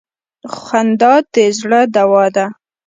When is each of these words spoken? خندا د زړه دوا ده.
خندا 0.57 1.13
د 1.33 1.35
زړه 1.59 1.81
دوا 1.95 2.25
ده. 2.35 2.45